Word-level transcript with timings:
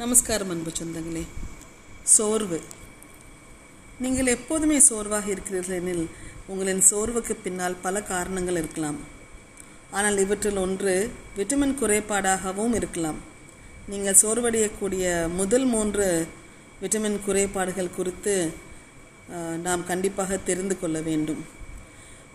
நமஸ்காரம் 0.00 0.50
அன்பு 0.52 0.70
சொந்தங்களே. 0.78 1.22
சோர்வு. 2.14 2.58
நீங்கள் 4.02 4.28
எப்போதுமே 4.34 4.78
சோர்வாக 4.88 5.26
இருக்கிறீர்கள் 5.34 5.78
எனில் 5.78 6.02
உங்களின் 6.50 6.82
சோர்வுக்கு 6.90 7.34
பின்னால் 7.44 7.76
பல 7.84 8.02
காரணங்கள் 8.10 8.58
இருக்கலாம். 8.60 8.98
ஆனால் 9.98 10.18
இவற்றில் 10.24 10.60
ஒன்று 10.64 10.94
விட்டமின் 11.36 11.74
குறைபாடாகவும் 11.82 12.74
இருக்கலாம். 12.80 13.20
நீங்கள் 13.92 14.20
சோர்வடையக்கூடிய 14.22 15.06
முதல் 15.40 15.66
மூன்று 15.74 16.08
விட்டமின் 16.82 17.18
குறைபாடுகள் 17.28 17.96
குறித்து 17.98 18.34
நாம் 19.66 19.88
கண்டிப்பாக 19.92 20.42
தெரிந்து 20.50 20.76
கொள்ள 20.82 21.00
வேண்டும். 21.10 21.42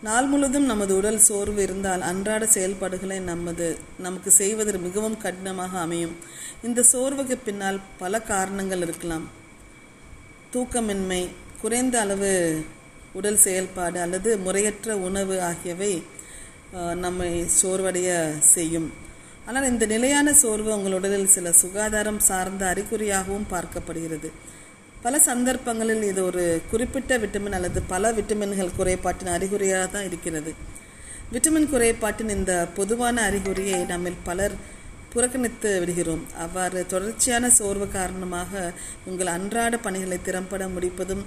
நாள் 0.06 0.28
முழுவதும் 0.30 0.70
நமது 0.70 0.94
உடல் 1.00 1.20
சோர்வு 1.28 1.60
இருந்தால் 1.66 2.04
அன்றாட 2.08 2.44
செயல்பாடுகளை 2.54 3.18
நமது 3.28 3.66
நமக்கு 4.06 4.30
செய்வதற்கு 4.40 4.86
மிகவும் 4.86 5.18
கடினமாக 5.24 5.74
அமையும். 5.86 6.16
இந்த 6.68 6.86
சோர்வுக்கு 6.92 7.36
பின்னால் 7.48 7.78
பல 8.00 8.22
காரணங்கள் 8.32 8.84
இருக்கலாம். 8.86 9.26
தூக்கமின்மை 10.54 11.22
குறைந்த 11.62 11.96
அளவு 12.06 12.32
உடல் 13.20 13.40
செயல்பாடு 13.46 14.00
அல்லது 14.06 14.32
முறையற்ற 14.46 14.96
உணவு 15.08 15.38
ஆகியவை 15.50 15.94
நம்மை 17.06 17.32
சோர்வடைய 17.60 18.10
செய்யும். 18.56 18.90
ஆனால் 19.48 19.70
இந்த 19.72 19.86
நிலையான 19.94 20.34
சோர்வு 20.42 20.70
உங்கள் 20.78 20.98
உடலில் 21.00 21.34
சில 21.36 21.52
சுகாதாரம் 21.62 22.22
சார்ந்த 22.30 22.64
அறிகுறியாகவும் 22.74 23.52
பார்க்கப்படுகிறது. 23.54 24.32
பல 25.04 25.20
சந்தர்ப்பங்களில் 25.20 26.04
இது 26.10 26.22
ஒரு 26.26 26.44
குறிப்பிட்ட 26.72 27.18
விட்டமின் 27.22 27.56
அல்லது 27.58 27.80
பல 27.94 28.12
விட்டமின்கள் 28.18 28.76
குறைபாட்டின் 28.80 29.32
அறிகுறியாக 29.36 29.86
தான் 29.88 30.06
இருக்கிறது. 30.10 30.52
விட்டமின் 31.34 31.72
குறைபாட்டின் 31.72 32.34
இந்த 32.36 32.54
பொதுவான 32.78 33.24
அறிகுறியை 33.30 33.80
நம்மில் 33.92 34.20
பலர் 34.28 34.56
புறக்கணித்து 35.14 35.70
விடுகிறோம். 35.80 36.22
அவ்வாறு 36.44 36.82
தொடர்ச்சியான 36.92 37.50
சோர்வு 37.58 37.88
காரணமாக 37.98 38.62
உங்கள் 39.10 39.34
அன்றாட 39.38 39.78
பணிகளை 39.86 40.20
திறம்பட 40.28 40.68
முடிப்பதும் 40.76 41.24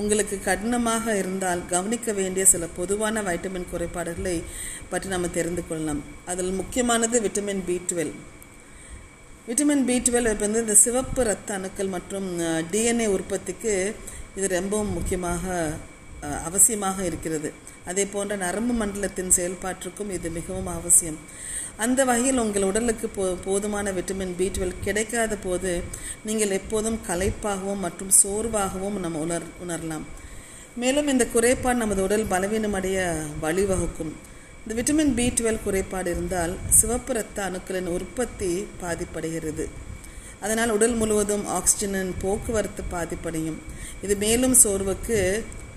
உங்களுக்கு 0.00 0.38
கடினமாக 0.46 1.16
இருந்தால் 1.22 1.66
கவனிக்க 1.74 2.12
வேண்டிய 2.20 2.46
சில 2.52 2.66
பொதுவான 2.78 3.22
வைட்டமின் 3.28 3.70
குறைபாடுகளை 3.72 4.36
பற்றி 4.92 5.08
நம்ம 5.08 5.32
தெரிந்து 5.38 5.64
கொள்ளலாம். 5.68 6.02
அதில் 6.26 6.58
முக்கியமானது 6.60 7.18
vitamin 7.26 7.66
B 7.68 7.78
twelve 7.90 8.14
vitamin 9.48 9.84
B 9.88 9.96
twelve 10.06 10.28
வந்து 10.44 10.60
இந்த 10.62 10.74
சிவப்பு 10.84 11.24
ரத்த 11.26 11.50
அணுக்கள் 11.56 11.92
மற்றும் 11.96 12.26
டிஎன்ஏ 12.70 13.06
உற்பத்திக்கு 13.16 13.72
இது 14.38 14.46
ரொம்பவும் 14.54 14.90
முக்கியமாக 14.96 15.44
அவசியமாக 16.48 16.98
இருக்கிறது. 17.08 17.48
அதே 17.90 18.04
போன்ற 18.14 18.36
நரம்பு 18.42 18.74
மண்டலத்தின் 18.80 19.30
செயல்பாட்டிற்கும் 19.36 20.10
இது 20.16 20.28
மிகவும் 20.38 20.70
அவசியம். 20.78 21.18
அந்த 21.84 22.00
வகையில் 22.10 22.42
உங்கள் 22.44 22.68
உடலுக்கு 22.70 23.06
போ 23.16 23.24
போதுமான 23.46 23.92
விட்டமின் 23.98 24.36
பி 24.38 24.46
டுவெல் 24.56 24.76
கிடைக்காத 24.86 25.36
போது 25.46 25.72
நீங்கள் 26.28 26.56
எப்போதும் 26.60 27.00
களைப்பாகவும் 27.08 27.84
மற்றும் 27.86 28.12
சோர்வாகவும் 28.20 28.96
நம்ம 29.04 29.20
உணர் 29.26 29.50
உணரலாம். 29.64 30.06
மேலும் 30.82 31.10
இந்த 31.14 31.26
குறைபாடு 31.34 31.82
நமது 31.84 32.02
உடல் 32.06 32.30
பலவீனமடைய 32.32 32.98
வழிவகுக்கும். 33.44 34.14
இந்த 34.66 34.76
விட்டமின் 34.78 35.12
பி 35.16 35.24
டுவெல் 35.38 35.60
குறைபாடு 35.64 36.08
இருந்தால் 36.14 36.52
சிவப்பு 36.76 37.12
ரத்த 37.16 37.38
அணுக்களின் 37.48 37.90
உற்பத்தி 37.96 38.48
பாதிப்படைகிறது. 38.80 39.64
அதனால் 40.44 40.72
உடல் 40.76 40.96
முழுவதும் 41.00 41.44
ஆக்சிஜனின் 41.56 42.10
போக்குவரத்து 42.22 42.82
பாதிப்படையும். 42.94 43.58
இது 44.04 44.14
மேலும் 44.24 44.56
சோர்வுக்கு 44.62 45.18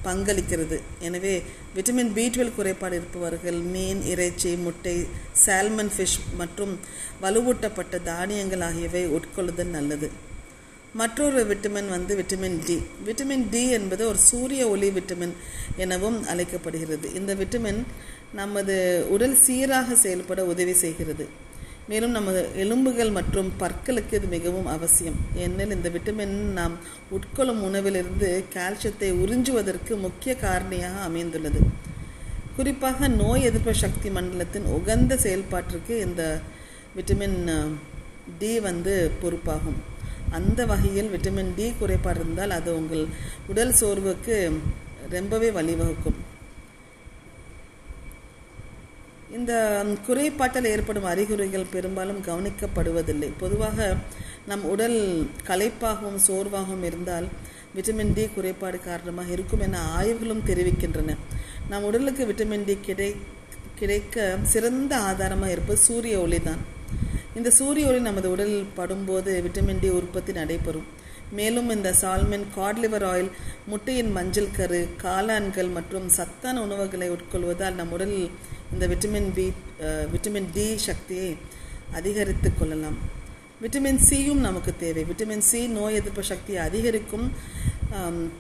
பங்களிக்கிறது. 0.08 0.80
எனவே 1.08 1.36
விட்டமின் 1.76 2.12
பி 2.16 2.26
டுவெல் 2.30 2.56
குறைபாடு 2.56 2.98
இருப்பவர்கள் 3.00 3.60
மீன் 3.76 4.02
இறைச்சி 4.14 4.54
முட்டை 4.66 4.96
சால்மன் 5.44 5.94
ஃபிஷ் 5.98 6.20
மற்றும் 6.42 6.74
வலுவூட்டப்பட்ட 7.26 8.02
தானியங்கள் 8.10 8.66
ஆகியவை 8.70 9.04
உட்கொள்ளுதல் 9.18 9.76
நல்லது. 9.78 10.10
மற்றொரு 10.94 11.42
விட்டமின் 11.48 11.90
வந்து 11.90 12.14
விட்டமின் 12.16 12.60
டி 12.66 12.82
விட்டமின் 13.06 13.50
டி 13.50 13.70
என்பது 13.70 14.08
ஒரு 14.08 14.18
சூரிய 14.18 14.70
ஒளி 14.70 14.90
விட்டமின் 14.90 15.34
எனவும் 15.78 16.28
அழைக்கப்படுகிறது. 16.28 17.14
இந்த 17.14 17.36
விட்டமின் 17.36 17.84
நமது 18.34 19.06
உடல் 19.10 19.36
சீராக 19.36 19.96
செயல்பட 19.96 20.46
உதவி 20.46 20.74
செய்கிறது. 20.74 21.28
மேலும் 21.88 22.12
நமது 22.12 22.50
எலும்புகள் 22.56 23.10
மற்றும் 23.10 23.54
பற்களுக்கு 23.60 24.14
இது 24.14 24.28
மிகவும் 24.28 24.66
அவசியம். 24.66 25.16
ஏனெனில் 25.36 25.76
இந்த 25.76 25.90
விட்டமின் 25.90 26.36
நாம் 26.60 26.78
உட்கொள்ளும் 27.12 27.62
உணவிலிருந்து 27.62 28.44
கால்சியத்தை 28.56 29.12
உறிஞ்சுவதற்கு 29.12 30.00
முக்கிய 30.00 30.36
காரணியாக 30.42 31.02
அமைந்துள்ளது. 31.02 31.62
குறிப்பாக 32.56 33.08
நோய் 33.08 33.44
எதிர்ப்பு 33.44 33.76
சக்தி 33.76 34.10
மண்டலத்தின் 34.10 34.64
உகந்த 34.64 35.16
செயல்பாட்டிற்கு 35.16 36.00
இந்த 36.08 36.42
விட்டமின் 36.96 37.40
டி 38.40 38.60
வந்து 38.60 39.12
பொறுப்பாகும். 39.22 39.98
அந்த 40.38 40.66
வகையில் 40.66 41.12
விட்டமின் 41.14 41.54
டி 41.56 41.68
குறைபாடு 41.80 42.20
இருந்தால் 42.20 42.56
அது 42.58 42.70
உங்கள் 42.76 43.06
உடல் 43.48 43.78
சோர்வுக்கு 43.80 44.36
ரொம்பவே 45.10 45.50
வழிவகுக்கும். 45.50 46.20
இந்த 49.38 49.54
குறைபாட்டில் 50.08 50.72
ஏற்படும் 50.74 51.04
அறிகுறிகள் 51.04 51.72
பெரும்பாலும் 51.72 52.22
கவனிக்கப்படுவதில்லை. 52.28 53.30
பொதுவாக 53.40 53.96
நம் 54.48 54.64
உடல் 54.64 55.00
களைப்பாகவும் 55.48 56.20
சோர்வாகவும் 56.28 56.84
இருந்தால் 56.84 57.28
விட்டமின் 57.76 58.14
டி 58.14 58.24
குறைபாடு 58.28 58.80
காரணமாக 58.80 59.32
இருக்கும் 59.32 59.60
என 59.60 59.82
ஆய்வுகளும் 59.98 60.48
தெரிவிக்கின்றன. 60.48 61.18
நம் 61.70 61.84
உடலுக்கு 61.84 62.26
விட்டமின் 62.26 62.66
டி 62.70 62.78
கிடை 62.88 63.12
கிடைக்க 63.80 64.38
சிறந்த 64.44 64.94
ஆதாரமாக 65.10 65.52
இருப்பது 65.52 65.80
சூரிய 65.88 66.16
ஒளிதான். 66.20 66.64
இந்த 67.40 67.52
சூரிய 67.58 67.90
ஒளி 67.90 68.00
நமது 68.06 68.28
உடலில் 68.34 68.72
படும்போது 68.78 69.32
விட்டமின் 69.44 69.80
டி 69.82 69.90
உற்பத்தி 69.98 70.32
நடைபெறும். 70.38 70.88
மேலும் 71.38 71.70
இந்த 71.76 71.90
சால்மன் 72.00 72.46
காட்லிவர் 72.56 73.06
ஆயில் 73.12 73.30
முட்டையின் 73.72 74.12
மஞ்சள் 74.16 74.50
கரு 74.58 74.80
காளான்கள் 75.04 75.70
மற்றும் 75.78 76.08
சத்தான 76.18 76.62
உணவுகளை 76.66 77.08
உட்கொள்வதால் 77.16 77.78
நம் 77.80 77.94
உடலில் 77.96 78.30
இந்த 78.74 78.86
விட்டமின் 78.92 79.30
பி 79.38 79.46
விட்டமின் 80.14 80.50
டி 80.56 80.66
சக்தியை 80.88 81.32
அதிகரித்து 82.00 82.50
கொள்ளலாம். 82.54 82.98
விட்டமின் 83.64 84.02
சியும் 84.10 84.46
நமக்கு 84.48 84.72
தேவை. 84.84 85.04
விட்டமின் 85.12 85.46
சி 85.50 85.62
நோய் 85.80 86.00
எதிர்ப்பு 86.00 86.24
சக்தியை 86.34 86.62
அதிகரிக்கும் 86.70 87.28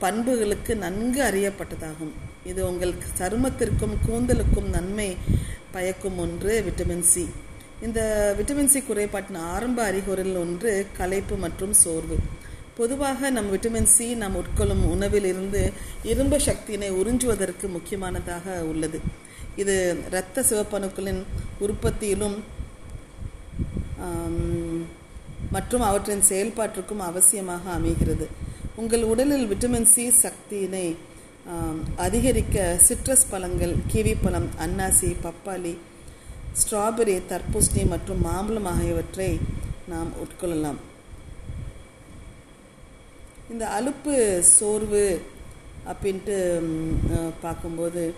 பண்புகளுக்கு 0.03 0.75
நன்கு 0.85 1.21
அறியப்பட்டதாகும். 1.29 2.15
இது 2.51 2.61
உங்கள் 2.71 2.97
சருமத்திற்கும் 3.19 3.95
கூந்தலுக்கும் 4.07 4.71
நன்மை 4.77 5.11
பயக்கும் 5.75 6.19
ஒன்று 6.25 6.53
விட்டமின் 6.67 7.07
சி 7.13 7.25
இந்த 7.88 8.00
விட்டமின் 8.38 8.72
சி 8.72 8.79
குறைபாட்டின் 8.88 9.38
ஆரம்ப 9.53 9.79
அறிகுறில் 9.90 10.38
ஒன்று 10.41 10.72
களைப்பு 10.97 11.35
மற்றும் 11.44 11.73
சோர்வு. 11.81 12.17
பொதுவாக 12.79 13.29
நம் 13.35 13.51
விட்டமின் 13.53 13.90
சி 13.94 14.07
நாம் 14.22 14.35
உட்கொள்ளும் 14.41 14.84
உணவில் 14.94 15.28
இருந்து 15.29 15.62
இரும்பு 16.12 16.38
சக்தியினை 16.47 16.89
உறிஞ்சுவதற்கு 17.00 17.68
முக்கியமானதாக 17.75 18.56
உள்ளது. 18.72 19.00
இது 19.62 19.75
இரத்த 20.09 20.44
சிவப்பணுக்களின் 20.50 21.22
உற்பத்தியிலும் 21.66 22.38
மற்றும் 25.56 25.84
அவற்றின் 25.89 26.28
செயல்பாட்டிற்கும் 26.31 27.03
அவசியமாக 27.09 27.63
அமைகிறது. 27.78 28.28
உங்கள் 28.81 29.03
உடலில் 29.12 29.50
விட்டமின் 29.51 29.91
சி 29.94 30.03
சக்தியினை 30.23 30.88
அதிகரிக்க 32.06 32.57
சிட்ரஸ் 32.88 33.29
பழங்கள் 33.29 33.75
கிவி 33.91 34.13
பழம் 34.23 34.50
அன்னாசி 34.66 35.09
பப்பாளி 35.25 35.73
ஸ்ட்ராபெரி 36.53 37.21
தர்பூசணி 37.29 37.87
மற்றும் 37.87 38.21
மாம்பழம் 38.21 38.65
ஆகியவற்றை 38.65 39.39
நாம் 39.87 40.13
உட்கொள்ளலாம். 40.19 40.79
இந்த 43.49 43.69
அலுப்பு 43.69 44.41
சோர்வு 44.43 45.21
அப்படின்ட்டு 45.88 46.35
பார்க்கும்போது 47.41 48.13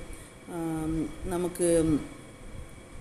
நமக்கு 1.26 1.68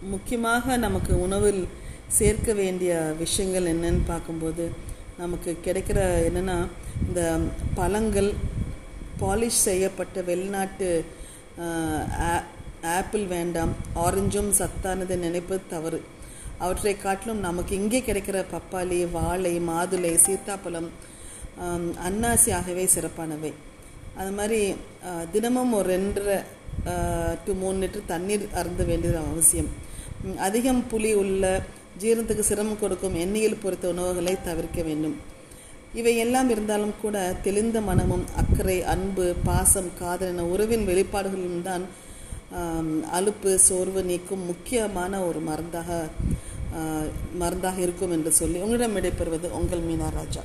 முக்கியமாக 0.02 0.76
நமக்கு 0.76 1.20
உணவில் 1.20 1.68
சேர்க்க 2.08 2.52
வேண்டிய 2.52 3.14
விஷயங்கள் 3.18 3.64
என்னன்னு 3.64 4.00
பார்க்கும்போது 4.06 4.70
நமக்கு 5.18 5.56
கிடைக்கிற 5.64 5.98
என்னென்னா 6.28 6.66
இந்த 7.08 7.40
பழங்கள் 7.74 8.34
பாலிஷ் 9.20 9.64
செய்யப்பட்ட 9.64 10.22
வெளிநாட்டு 10.22 11.04
ஆ- 12.20 12.44
ஆப்பிள் 12.96 13.24
வேண்டாம் 13.34 13.72
ஆரஞ்சும் 14.04 14.50
சத்தானது 14.60 15.16
நினைப்பது 15.24 15.64
தவறு. 15.74 16.00
அவற்றை 16.64 16.94
காட்டிலும் 16.96 17.42
நமக்கு 17.46 17.72
இங்கே 17.80 18.00
கிடைக்கிற 18.06 18.38
பப்பாளி 18.54 18.98
வாழை 19.16 19.54
மாதுளை 19.68 20.12
சீத்தாப்பழம் 20.24 20.88
அன்னாசி 22.08 22.50
ஆகியவை 22.58 22.86
சிறப்பானவை. 22.94 23.52
அது 24.20 24.30
மாதிரி 24.38 24.60
தினமும் 25.32 25.72
ஒரு 25.78 25.88
ரெண்டரை 25.94 26.38
டு 27.44 27.52
மூணு 27.62 27.78
லிட்டர் 27.82 28.10
தண்ணீர் 28.12 28.44
அருந்த 28.60 28.82
வேண்டியது 28.90 29.18
அவசியம். 29.18 29.70
அதிகம் 30.46 30.82
புளி 30.92 31.10
உள்ள 31.22 31.44
ஜீரணத்துக்கு 32.02 32.44
சிரமம் 32.50 32.80
கொடுக்கும் 32.82 33.18
எண்ணெயில் 33.24 33.62
பொறுத்த 33.62 33.86
உணவுகளை 33.94 34.34
தவிர்க்க 34.48 34.80
வேண்டும். 34.88 35.16
இவை 36.00 36.12
எல்லாம் 36.24 36.48
இருந்தாலும் 36.54 36.94
கூட 37.02 37.16
தெளிந்த 37.46 37.78
மனமும் 37.88 38.24
அக்கறை 38.40 38.76
அன்பு 38.92 39.24
பாசம் 39.48 39.90
காதல் 40.00 40.30
என 40.32 40.44
உறவின் 40.54 40.84
வெளிப்பாடுகளும் 40.90 41.64
தான் 41.68 41.84
அலுப்பு 43.16 43.58
சோர்வு 43.58 44.02
நீக்கும் 44.02 44.44
முக்கியமான 44.44 45.22
ஒரு 45.26 45.40
மருந்தாக 45.40 45.90
மருந்தாக 47.42 47.78
இருக்கும் 47.80 48.10
என்று 48.10 48.32
சொல்லி 48.32 48.58
உங்களிடம் 48.60 48.96
விடைபெறுவது 48.96 49.48
உங்கள் 49.58 49.86
மீனா 49.90 50.08
ராஜா. 50.20 50.42